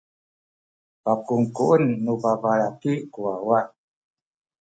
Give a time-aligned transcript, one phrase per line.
[1.03, 3.59] pakungkuen nu babalaki ku wawa.